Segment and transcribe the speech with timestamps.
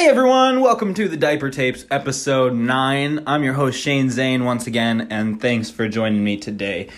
[0.00, 3.22] Hey everyone, welcome to the Diaper Tapes episode 9.
[3.26, 6.88] I'm your host Shane Zane once again, and thanks for joining me today.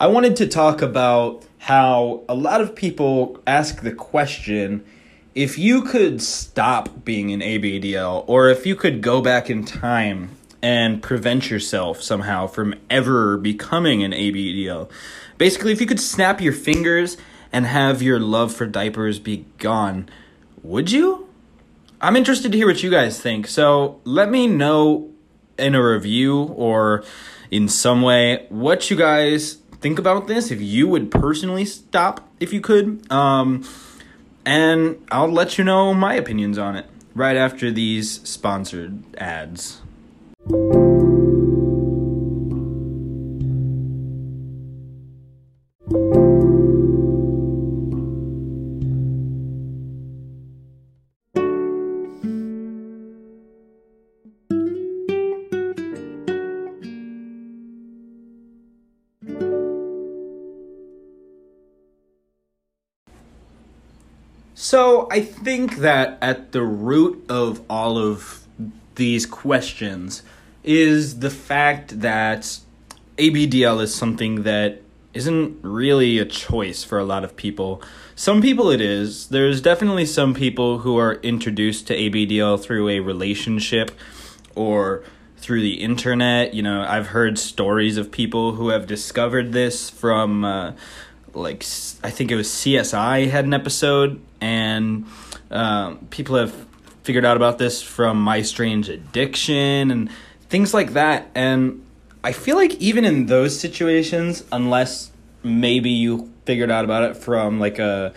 [0.00, 4.86] I wanted to talk about how a lot of people ask the question
[5.34, 10.30] if you could stop being an ABDL, or if you could go back in time
[10.62, 14.88] and prevent yourself somehow from ever becoming an ABDL.
[15.36, 17.18] Basically, if you could snap your fingers
[17.52, 20.08] and have your love for diapers be gone,
[20.62, 21.25] would you?
[22.00, 23.46] I'm interested to hear what you guys think.
[23.46, 25.10] So let me know
[25.58, 27.04] in a review or
[27.50, 30.50] in some way what you guys think about this.
[30.50, 33.64] If you would personally stop, if you could, um,
[34.44, 39.80] and I'll let you know my opinions on it right after these sponsored ads.
[64.68, 68.44] So I think that at the root of all of
[68.96, 70.24] these questions
[70.64, 72.58] is the fact that
[73.16, 74.82] ABDL is something that
[75.14, 77.80] isn't really a choice for a lot of people.
[78.16, 79.28] Some people it is.
[79.28, 83.92] There's definitely some people who are introduced to ABDL through a relationship
[84.56, 85.04] or
[85.36, 86.54] through the internet.
[86.54, 90.72] You know, I've heard stories of people who have discovered this from uh,
[91.36, 91.64] like
[92.02, 95.06] I think it was CSI had an episode, and
[95.50, 96.54] um, people have
[97.02, 100.10] figured out about this from My Strange Addiction and
[100.48, 101.30] things like that.
[101.34, 101.84] And
[102.24, 105.12] I feel like even in those situations, unless
[105.42, 108.12] maybe you figured out about it from like a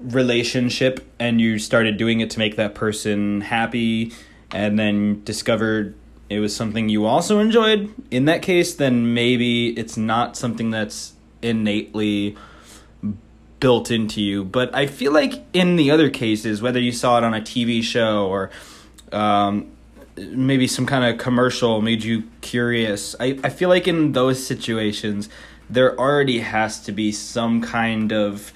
[0.00, 4.12] relationship and you started doing it to make that person happy
[4.52, 5.94] and then discovered
[6.28, 11.12] it was something you also enjoyed in that case then maybe it's not something that's
[11.42, 12.36] innately
[13.60, 14.42] built into you.
[14.42, 17.82] But I feel like in the other cases, whether you saw it on a TV
[17.82, 18.50] show or
[19.12, 19.70] um,
[20.16, 25.28] maybe some kind of commercial made you curious, I, I feel like in those situations,
[25.68, 28.52] there already has to be some kind of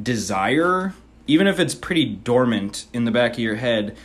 [0.00, 0.92] desire,
[1.26, 3.96] even if it's pretty dormant in the back of your head.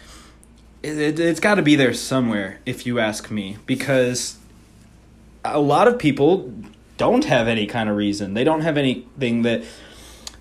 [0.83, 4.37] It, it, it's got to be there somewhere, if you ask me, because
[5.43, 6.53] a lot of people
[6.97, 8.33] don't have any kind of reason.
[8.33, 9.63] They don't have anything that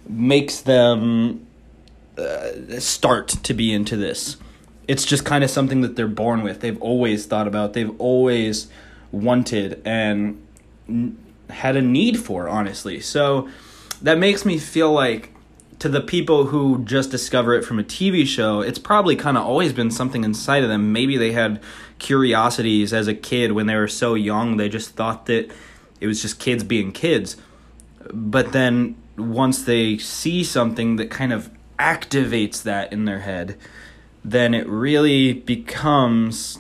[0.09, 1.47] makes them
[2.19, 4.37] uh, start to be into this.
[4.89, 6.61] It's just kind of something that they're born with.
[6.61, 7.73] They've always thought about.
[7.73, 8.69] They've always
[9.13, 10.41] wanted and
[10.89, 11.19] n-
[11.51, 13.01] had a need for, honestly.
[13.01, 13.49] So
[14.03, 15.33] that makes me feel like
[15.79, 19.45] to the people who just discover it from a TV show, it's probably kind of
[19.45, 20.93] always been something inside of them.
[20.93, 21.61] Maybe they had
[21.99, 25.51] curiosities as a kid when they were so young, they just thought that
[26.01, 27.37] it was just kids being kids.
[28.13, 33.57] But then once they see something that kind of activates that in their head,
[34.25, 36.59] then it really becomes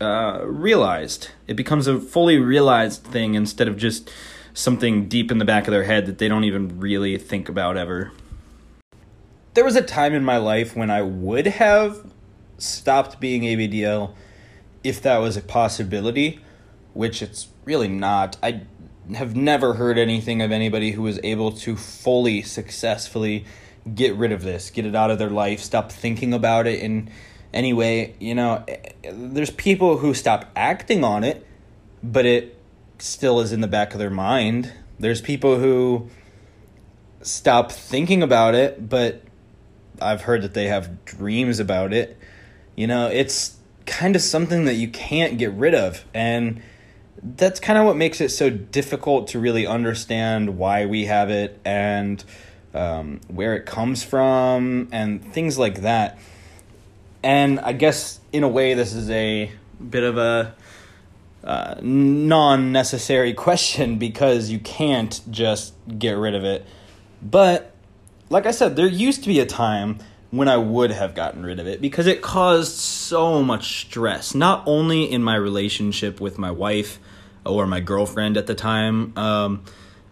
[0.00, 1.30] uh, realized.
[1.46, 4.10] It becomes a fully realized thing instead of just
[4.54, 7.76] something deep in the back of their head that they don't even really think about
[7.76, 8.12] ever.
[9.54, 12.10] There was a time in my life when I would have
[12.58, 14.14] stopped being ABDL
[14.82, 16.40] if that was a possibility,
[16.94, 18.36] which it's really not.
[18.42, 18.62] I
[19.14, 23.44] have never heard anything of anybody who was able to fully successfully
[23.94, 27.10] get rid of this, get it out of their life, stop thinking about it in
[27.52, 28.14] any way.
[28.20, 31.46] You know, eh, there's people who stop acting on it,
[32.02, 32.58] but it
[32.98, 34.72] still is in the back of their mind.
[34.98, 36.08] There's people who
[37.22, 39.22] stop thinking about it, but
[40.00, 42.16] I've heard that they have dreams about it.
[42.76, 46.04] You know, it's kind of something that you can't get rid of.
[46.14, 46.62] And
[47.22, 51.60] that's kind of what makes it so difficult to really understand why we have it
[51.64, 52.24] and
[52.74, 56.18] um, where it comes from and things like that.
[57.22, 59.50] And I guess in a way, this is a
[59.90, 60.54] bit of a
[61.44, 66.66] uh, non necessary question because you can't just get rid of it.
[67.20, 67.72] But
[68.30, 69.98] like I said, there used to be a time
[70.32, 74.64] when I would have gotten rid of it because it caused so much stress, not
[74.66, 76.98] only in my relationship with my wife
[77.44, 79.62] or my girlfriend at the time, um,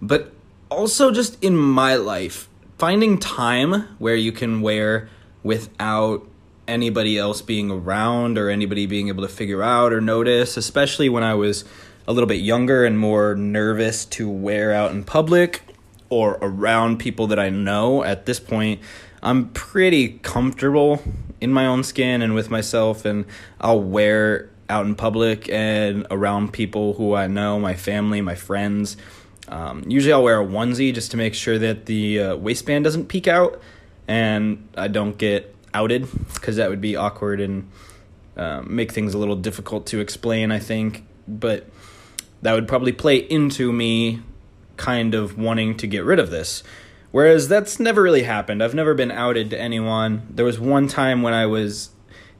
[0.00, 0.30] but
[0.68, 2.48] also just in my life.
[2.76, 5.08] Finding time where you can wear
[5.42, 6.26] without
[6.68, 11.22] anybody else being around or anybody being able to figure out or notice, especially when
[11.22, 11.64] I was
[12.06, 15.62] a little bit younger and more nervous to wear out in public
[16.10, 18.04] or around people that I know.
[18.04, 18.80] At this point,
[19.22, 21.02] I'm pretty comfortable
[21.40, 23.26] in my own skin and with myself, and
[23.60, 28.96] I'll wear out in public and around people who I know, my family, my friends.
[29.48, 33.06] Um, usually, I'll wear a onesie just to make sure that the uh, waistband doesn't
[33.06, 33.60] peek out
[34.10, 37.70] and I don't get outed because that would be awkward and
[38.36, 41.04] um, make things a little difficult to explain, I think.
[41.28, 41.68] But
[42.42, 44.20] that would probably play into me
[44.76, 46.62] kind of wanting to get rid of this.
[47.10, 48.62] Whereas that's never really happened.
[48.62, 50.26] I've never been outed to anyone.
[50.30, 51.90] There was one time when I was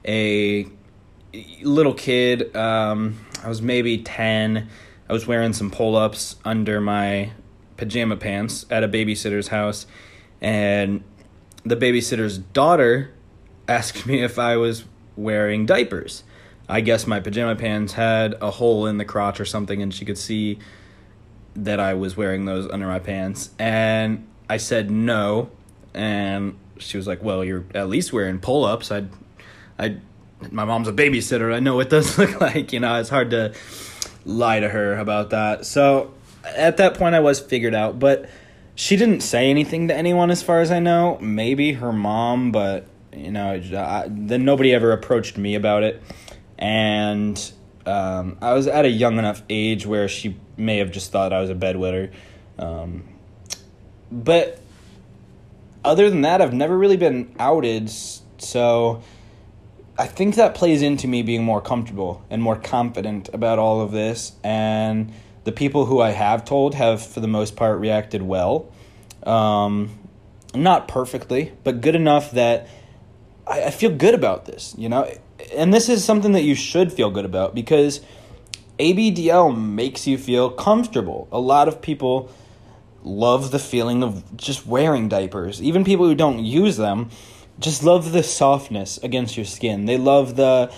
[0.06, 0.67] a
[1.62, 2.55] little kid.
[2.55, 4.69] Um, I was maybe 10.
[5.08, 7.32] I was wearing some pull ups under my
[7.76, 9.87] pajama pants at a babysitter's house.
[10.40, 11.02] And
[11.64, 13.12] the babysitter's daughter
[13.69, 14.84] asked me if I was
[15.17, 16.22] wearing diapers.
[16.69, 20.05] I guess my pajama pants had a hole in the crotch or something, and she
[20.05, 20.61] could see
[21.56, 23.50] that I was wearing those under my pants.
[23.58, 25.49] And I said no,
[25.94, 29.05] and she was like, "Well, you're at least wearing pull ups." I,
[29.79, 29.99] I,
[30.50, 31.55] my mom's a babysitter.
[31.55, 32.73] I know what those look like.
[32.73, 33.55] You know, it's hard to
[34.25, 35.67] lie to her about that.
[35.67, 36.12] So
[36.44, 38.29] at that point, I was figured out, but
[38.75, 41.17] she didn't say anything to anyone as far as I know.
[41.20, 46.03] Maybe her mom, but you know, I, then nobody ever approached me about it,
[46.58, 47.41] and
[47.87, 51.41] um, I was at a young enough age where she may have just thought I
[51.41, 52.11] was a bedwetter.
[52.58, 53.05] Um,
[54.11, 54.61] but
[55.85, 57.91] other than that, I've never really been outed,
[58.39, 59.03] so
[59.99, 63.93] I think that plays into me being more comfortable and more confident about all of
[63.93, 64.33] this.
[64.43, 65.12] And
[65.45, 68.73] the people who I have told have, for the most part, reacted well.
[69.25, 69.99] Um,
[70.55, 72.67] not perfectly, but good enough that
[73.47, 75.11] I, I feel good about this, you know?
[75.55, 78.01] And this is something that you should feel good about because
[78.79, 81.29] ABDL makes you feel comfortable.
[81.31, 82.31] A lot of people
[83.02, 85.62] love the feeling of just wearing diapers.
[85.62, 87.11] Even people who don't use them
[87.58, 89.85] just love the softness against your skin.
[89.85, 90.73] They love the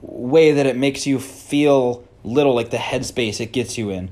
[0.00, 4.10] way that it makes you feel little, like the headspace it gets you in.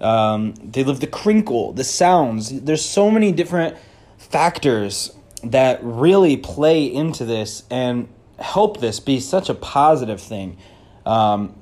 [0.00, 2.62] Um, they love the crinkle, the sounds.
[2.62, 3.76] There's so many different
[4.18, 5.14] factors
[5.44, 8.08] that really play into this and
[8.38, 10.56] help this be such a positive thing.
[11.04, 11.54] Um,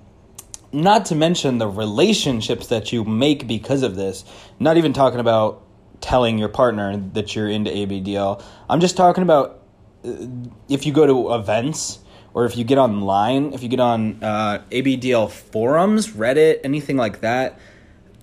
[0.72, 4.24] not to mention the relationships that you make because of this.
[4.58, 5.62] Not even talking about
[6.00, 8.42] telling your partner that you're into ABDL.
[8.68, 9.62] I'm just talking about
[10.04, 10.12] uh,
[10.68, 12.00] if you go to events
[12.34, 17.20] or if you get online, if you get on uh, ABDL forums, Reddit, anything like
[17.20, 17.58] that.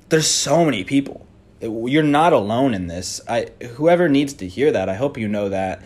[0.09, 1.25] There's so many people.
[1.61, 3.19] You're not alone in this.
[3.27, 5.83] I whoever needs to hear that, I hope you know that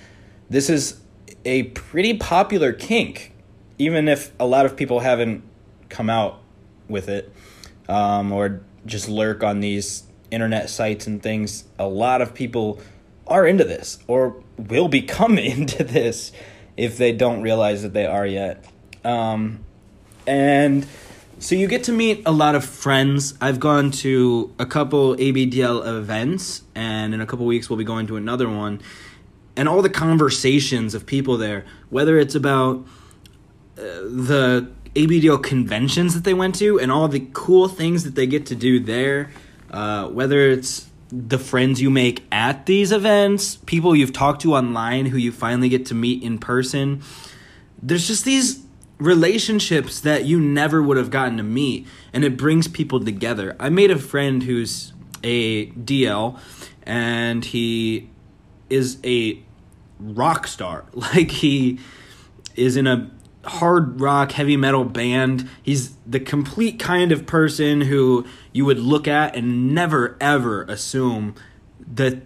[0.49, 0.99] this is
[1.45, 3.33] a pretty popular kink,
[3.77, 5.43] even if a lot of people haven't
[5.87, 6.41] come out
[6.89, 7.33] with it
[7.87, 11.65] um, or just lurk on these internet sites and things.
[11.77, 12.79] A lot of people
[13.27, 16.31] are into this or will become into this
[16.77, 18.65] if they don't realize that they are yet.
[19.03, 19.65] Um,
[20.25, 20.85] and
[21.39, 23.33] so you get to meet a lot of friends.
[23.39, 28.07] I've gone to a couple ABDL events, and in a couple weeks, we'll be going
[28.07, 28.81] to another one.
[29.55, 32.85] And all the conversations of people there, whether it's about
[33.77, 38.27] uh, the ABDL conventions that they went to and all the cool things that they
[38.27, 39.29] get to do there,
[39.71, 45.07] uh, whether it's the friends you make at these events, people you've talked to online
[45.07, 47.01] who you finally get to meet in person.
[47.81, 48.63] There's just these
[48.99, 53.55] relationships that you never would have gotten to meet, and it brings people together.
[53.59, 56.39] I made a friend who's a DL,
[56.83, 58.09] and he
[58.69, 59.41] is a
[59.99, 60.85] rock star.
[60.93, 61.79] Like, he
[62.55, 63.09] is in a
[63.45, 65.49] hard rock heavy metal band.
[65.63, 71.35] He's the complete kind of person who you would look at and never ever assume
[71.93, 72.21] that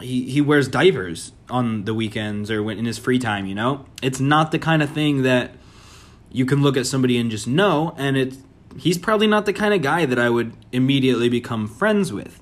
[0.00, 3.86] he he wears diapers on the weekends or when in his free time, you know?
[4.02, 5.52] It's not the kind of thing that
[6.30, 8.38] you can look at somebody and just know and it's
[8.78, 12.40] he's probably not the kind of guy that I would immediately become friends with.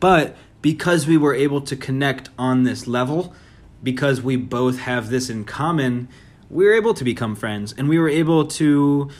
[0.00, 3.34] But because we were able to connect on this level,
[3.82, 6.08] because we both have this in common,
[6.54, 9.10] we were able to become friends and we were able to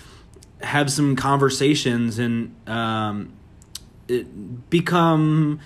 [0.63, 3.33] have some conversations and um,
[4.71, 5.59] become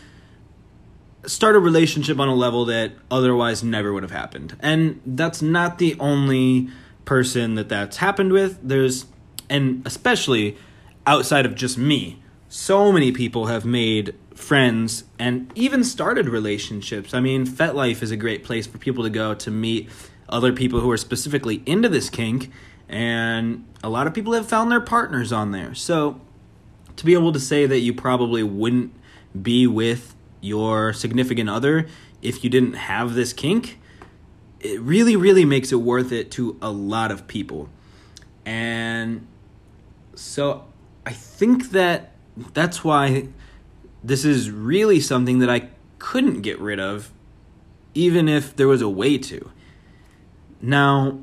[1.27, 4.57] start a relationship on a level that otherwise never would have happened.
[4.61, 6.71] And that's not the only
[7.05, 8.59] person that that's happened with.
[8.63, 9.05] There's
[9.51, 10.57] and especially
[11.07, 17.13] outside of just me so many people have made friends and even started relationships.
[17.13, 19.91] I mean FetLife is a great place for people to go to meet
[20.29, 22.51] other people who are specifically into this kink,
[22.89, 25.75] and a lot of people have found their partners on there.
[25.75, 26.21] So
[26.97, 28.93] to be able to say that you probably wouldn't
[29.41, 31.87] be with your significant other
[32.23, 33.79] if you didn't have this kink,
[34.61, 37.69] it really, really makes it worth it to a lot of people.
[38.45, 39.27] And
[40.15, 40.65] so
[41.07, 42.13] I think that
[42.53, 43.29] that's why
[44.03, 45.69] this is really something that I
[45.99, 47.13] couldn't get rid of,
[47.95, 49.51] even if there was a way to.
[50.61, 51.19] Now,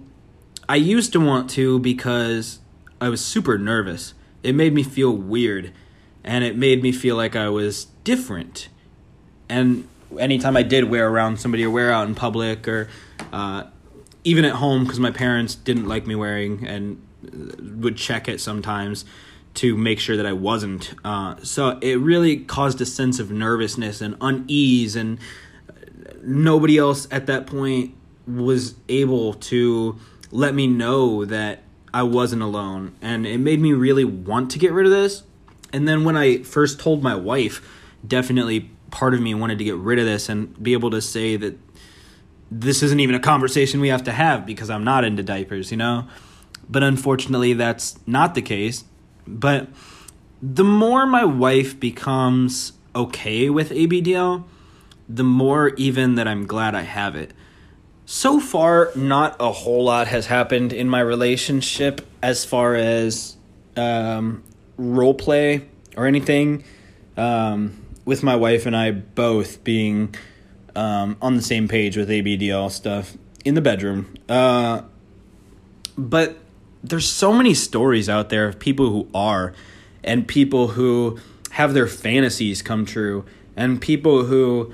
[0.68, 2.60] I used to want to because
[3.00, 4.13] I was super nervous.
[4.44, 5.74] It made me feel weird,
[6.24, 8.70] and it made me feel like I was different.
[9.50, 9.88] And
[10.18, 12.89] anytime I did wear around somebody or wear out in public or
[13.34, 13.65] uh,
[14.24, 17.01] even at home, because my parents didn't like me wearing and
[17.84, 19.06] would check it sometimes
[19.56, 20.94] to make sure that I wasn't.
[21.04, 25.20] Uh, so it really caused a sense of nervousness and unease, and
[26.24, 27.94] nobody else at that point
[28.27, 30.00] was able to
[30.32, 31.63] let me know that
[31.94, 32.96] I wasn't alone.
[33.01, 35.24] And it made me really want to get rid of this.
[35.72, 37.62] And then when I first told my wife,
[38.05, 41.36] definitely part of me wanted to get rid of this and be able to say
[41.36, 41.58] that
[42.51, 45.77] this isn't even a conversation we have to have because I'm not into diapers, you
[45.77, 46.08] know?
[46.70, 48.84] But unfortunately, that's not the case.
[49.27, 49.67] But
[50.41, 54.44] the more my wife becomes okay with ABDL,
[55.10, 57.32] the more even that I'm glad I have it.
[58.05, 63.35] So far, not a whole lot has happened in my relationship as far as
[63.75, 64.43] um,
[64.77, 66.63] role play or anything.
[67.17, 70.15] Um, with my wife and I both being
[70.75, 74.13] um, on the same page with ABDL stuff in the bedroom.
[74.29, 74.83] Uh,
[75.97, 76.38] but
[76.83, 79.53] there's so many stories out there of people who are
[80.03, 81.19] and people who
[81.51, 84.74] have their fantasies come true and people who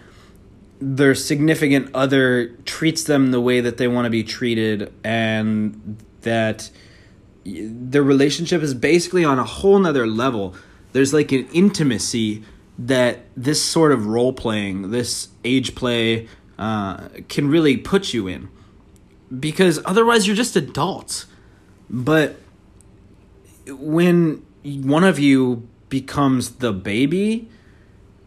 [0.81, 6.71] their significant other treats them the way that they want to be treated and that
[7.45, 10.55] their relationship is basically on a whole nother level.
[10.91, 12.43] There's like an intimacy
[12.79, 18.49] that this sort of role playing this age play uh, can really put you in.
[19.39, 21.27] Because otherwise you're just adults.
[21.89, 22.37] But
[23.67, 27.49] when one of you becomes the baby,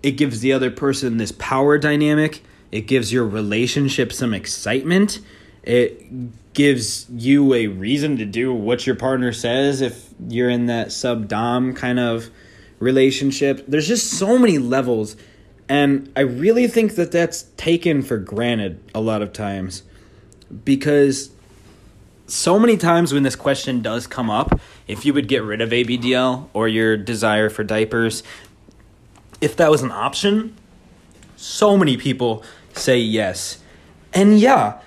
[0.05, 2.43] it gives the other person this power dynamic.
[2.71, 5.19] It gives your relationship some excitement.
[5.63, 10.93] It gives you a reason to do what your partner says if you're in that
[10.93, 12.29] sub dom kind of
[12.81, 13.65] relationship.
[13.67, 15.17] There's just so many levels.
[15.71, 19.85] And I really think that that's taken for granted a lot of times
[20.67, 21.31] because
[22.27, 25.71] so many times when this question does come up, if you would get rid of
[25.71, 28.23] ABDL or your desire for diapers,
[29.41, 30.57] if that was an option,
[31.37, 33.63] so many people say yes.
[34.13, 34.81] And yeah,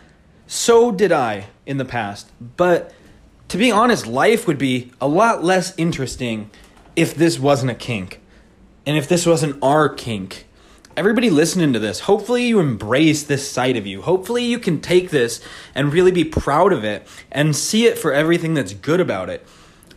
[0.48, 2.32] so did I in the past.
[2.58, 2.94] But
[3.50, 6.50] to be honest, life would be a lot less interesting
[6.96, 8.22] if this wasn't a kink.
[8.86, 10.48] And if this wasn't our kink
[10.98, 14.02] everybody listening to this, hopefully you embrace this side of you.
[14.02, 15.40] Hopefully you can take this
[15.76, 19.46] and really be proud of it and see it for everything that's good about it.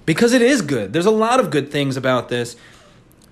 [0.05, 0.93] Because it is good.
[0.93, 2.55] There's a lot of good things about this.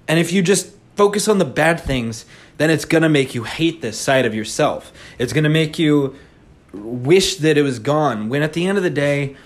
[0.08, 2.26] And if you just focus on the bad things,
[2.56, 4.92] then it's going to make you hate this side of yourself.
[5.16, 6.16] It's going to make you
[6.72, 8.28] wish that it was gone.
[8.28, 9.36] When at the end of the day,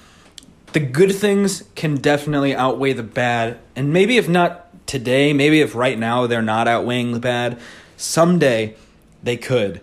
[0.73, 3.59] the good things can definitely outweigh the bad.
[3.77, 7.61] And maybe if not today, maybe if right now they're not outweighing the bad,
[7.99, 8.75] someday
[9.23, 9.83] they could.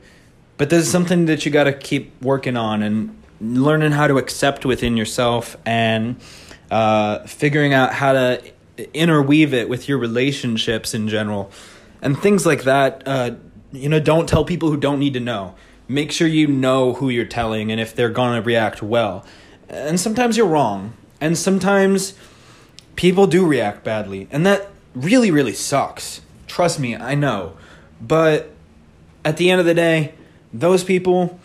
[0.57, 4.17] But this is something that you got to keep working on and learning how to
[4.17, 6.17] accept within yourself and
[6.71, 8.41] uh, figuring out how to
[8.93, 11.51] interweave it with your relationships in general
[12.01, 13.03] and things like that.
[13.05, 13.31] Uh,
[13.71, 15.55] you know, don't tell people who don't need to know.
[15.87, 19.25] Make sure you know who you're telling and if they're going to react well.
[19.67, 20.93] And sometimes you're wrong.
[21.21, 22.13] And sometimes
[22.95, 24.27] people do react badly.
[24.31, 26.21] And that really, really sucks.
[26.47, 27.57] Trust me, I know.
[28.01, 28.51] But
[29.25, 30.13] at the end of the day,
[30.53, 31.39] those people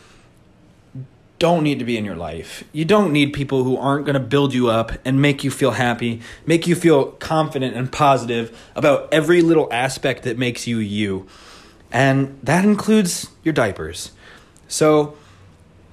[1.38, 2.64] don't need to be in your life.
[2.73, 5.73] You don't need people who aren't going to build you up and make you feel
[5.73, 11.26] happy, make you feel confident and positive about every little aspect that makes you you.
[11.93, 14.12] And that includes your diapers.
[14.69, 15.17] So,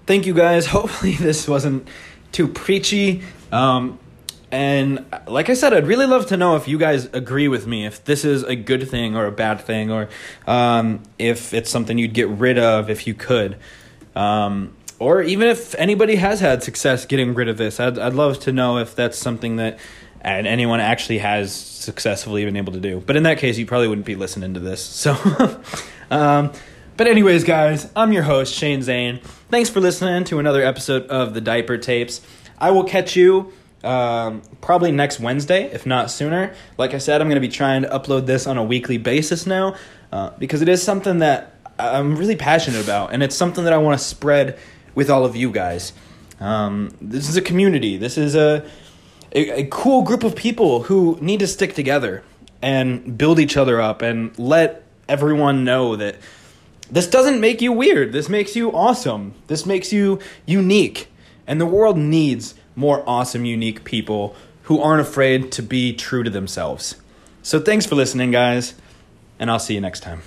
[0.05, 0.65] thank you guys.
[0.67, 1.87] Hopefully, this wasn't
[2.31, 3.23] too preachy.
[3.51, 3.99] Um,
[4.51, 7.85] and like I said, I'd really love to know if you guys agree with me,
[7.85, 10.09] if this is a good thing or a bad thing, or
[10.45, 13.57] um, if it's something you'd get rid of if you could.
[14.13, 18.39] Um, or even if anybody has had success getting rid of this, I'd, I'd love
[18.41, 19.79] to know if that's something that
[20.21, 23.01] and anyone actually has successfully been able to do.
[23.03, 24.85] But in that case, you probably wouldn't be listening to this.
[24.85, 25.17] So,
[26.11, 26.51] um,
[26.97, 29.21] but anyways, guys, I'm your host Shane Zane.
[29.49, 32.21] Thanks for listening to another episode of the Diaper Tapes.
[32.59, 33.51] I will catch you
[33.83, 36.53] um, probably next Wednesday, if not sooner.
[36.77, 39.47] Like I said, I'm going to be trying to upload this on a weekly basis
[39.47, 39.77] now
[40.11, 43.77] uh, because it is something that I'm really passionate about, and it's something that I
[43.77, 44.59] want to spread
[44.95, 45.93] with all of you guys.
[46.39, 47.97] Um, this is a community.
[47.97, 48.65] This is a,
[49.33, 52.23] a a cool group of people who need to stick together
[52.61, 56.15] and build each other up and let everyone know that
[56.89, 58.11] this doesn't make you weird.
[58.11, 59.33] This makes you awesome.
[59.47, 61.07] This makes you unique.
[61.47, 66.29] And the world needs more awesome, unique people who aren't afraid to be true to
[66.29, 66.95] themselves.
[67.43, 68.75] So thanks for listening, guys,
[69.39, 70.21] and I'll see you next time.